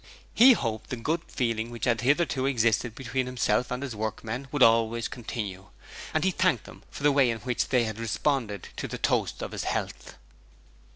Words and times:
He 0.33 0.53
hoped 0.53 0.89
the 0.89 0.95
good 0.95 1.21
feeling 1.27 1.69
which 1.69 1.85
had 1.85 2.01
hitherto 2.01 2.47
existed 2.47 2.95
between 2.95 3.27
himself 3.27 3.69
and 3.69 3.83
his 3.83 3.95
workmen 3.95 4.47
would 4.51 4.63
always 4.63 5.07
continue, 5.07 5.67
and 6.11 6.23
he 6.23 6.31
thanked 6.31 6.63
them 6.63 6.81
for 6.89 7.03
the 7.03 7.11
way 7.11 7.29
in 7.29 7.37
which 7.41 7.67
they 7.67 7.83
had 7.83 7.99
responded 7.99 8.69
to 8.77 8.87
the 8.87 8.97
toast 8.97 9.43
of 9.43 9.51
his 9.51 9.65
health. 9.65 10.15